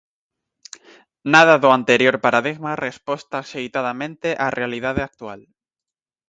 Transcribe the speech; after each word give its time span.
Nada 1.33 1.55
do 1.63 1.69
anterior 1.79 2.15
paradigma 2.25 2.79
resposta 2.87 3.35
axeitadamente 3.39 4.27
á 4.43 4.45
realidade 4.59 5.01
actual. 5.09 5.41